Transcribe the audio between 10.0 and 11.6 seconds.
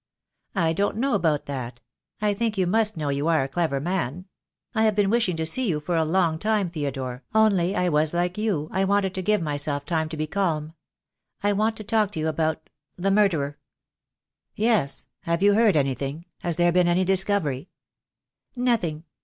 to be calm. I